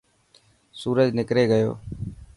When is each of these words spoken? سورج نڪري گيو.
سورج 0.79 1.07
نڪري 1.19 1.43
گيو. 1.51 1.71